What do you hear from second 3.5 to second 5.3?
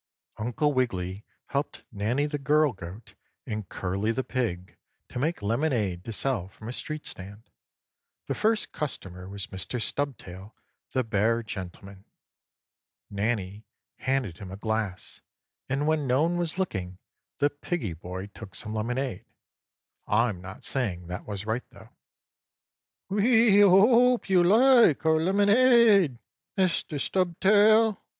Curly the pig to